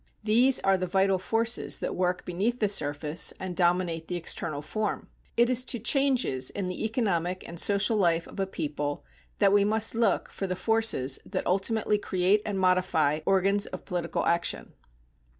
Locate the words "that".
1.77-1.95, 9.37-9.53, 11.23-11.45